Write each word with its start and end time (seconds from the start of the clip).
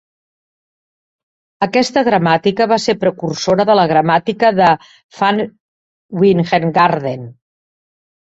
Aquesta 1.65 2.01
gramàtica 2.07 2.67
va 2.71 2.77
ser 2.85 2.95
precursora 3.03 3.67
de 3.71 3.75
la 3.79 3.85
gramàtica 3.93 4.51
de 4.61 4.71
Van 5.19 5.43
Wijngaarden. 6.23 7.29